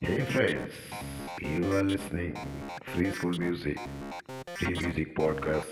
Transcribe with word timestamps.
Yes, 0.00 0.70
you 1.40 1.76
are 1.76 1.82
listening 1.82 2.36
Free 2.94 3.10
School 3.10 3.32
Music, 3.32 3.80
Free 4.54 4.78
Music 4.78 5.16
Podcast. 5.16 5.66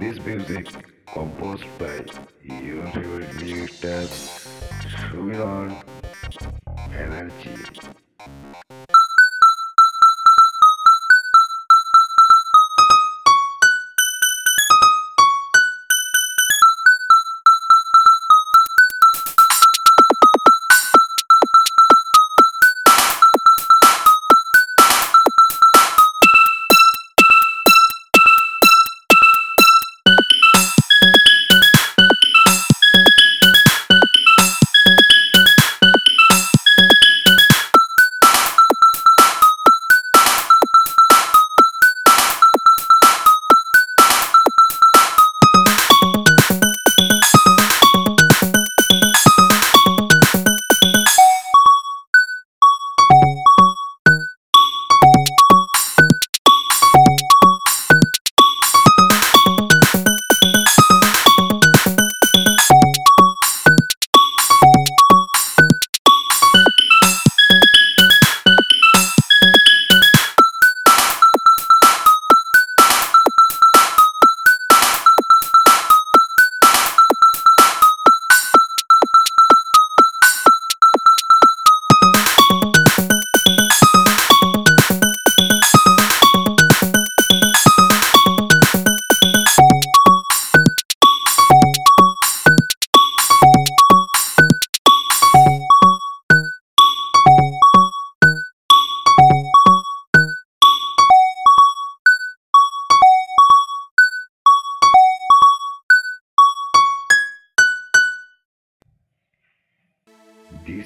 This 0.00 0.18
music 0.24 0.68
composed 1.12 1.66
by 1.78 2.02
your 2.42 2.86
favorite 2.92 3.34
music 3.42 3.70
Samiran 5.12 5.76
Banerjee. 6.90 7.92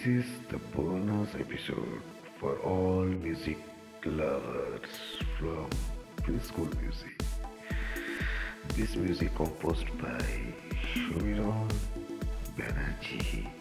This 0.05 0.25
is 0.25 0.31
the 0.49 0.59
bonus 0.77 1.35
episode 1.35 2.03
for 2.39 2.57
all 2.59 3.03
music 3.03 3.59
lovers 4.05 5.19
from 5.37 5.69
preschool 6.23 6.71
music. 6.81 7.21
This 8.77 8.95
music 8.95 9.35
composed 9.35 9.89
by 9.99 10.23
Samiran 10.95 11.69
Banerjee. 12.57 13.58